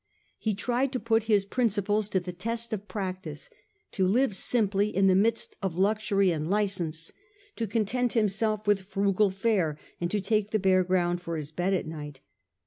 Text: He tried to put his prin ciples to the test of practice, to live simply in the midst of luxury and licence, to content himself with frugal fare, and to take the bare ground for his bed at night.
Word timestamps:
He 0.39 0.55
tried 0.55 0.91
to 0.93 0.99
put 0.99 1.25
his 1.29 1.45
prin 1.45 1.67
ciples 1.67 2.09
to 2.09 2.19
the 2.19 2.31
test 2.33 2.73
of 2.73 2.87
practice, 2.87 3.51
to 3.91 4.07
live 4.07 4.35
simply 4.35 4.89
in 4.89 5.05
the 5.05 5.13
midst 5.13 5.55
of 5.61 5.77
luxury 5.77 6.31
and 6.31 6.49
licence, 6.49 7.11
to 7.55 7.67
content 7.67 8.13
himself 8.13 8.65
with 8.65 8.81
frugal 8.81 9.29
fare, 9.29 9.77
and 10.01 10.09
to 10.09 10.19
take 10.19 10.49
the 10.49 10.57
bare 10.57 10.83
ground 10.83 11.21
for 11.21 11.37
his 11.37 11.51
bed 11.51 11.75
at 11.75 11.85
night. 11.85 12.21